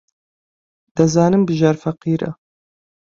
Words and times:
دەزانم 0.95 1.41
بژار 1.49 1.75
فەقیرە. 1.83 2.31